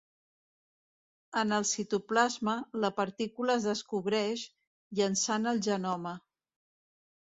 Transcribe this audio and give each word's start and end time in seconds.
En 1.41 1.57
el 1.57 1.67
citoplasma, 1.73 2.57
la 2.87 2.91
partícula 3.03 3.59
es 3.61 3.69
descobreix, 3.71 4.49
llançant 5.03 5.51
el 5.57 5.67
genoma. 5.73 6.21